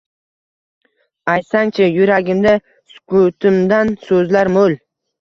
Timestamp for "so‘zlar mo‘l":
4.11-4.81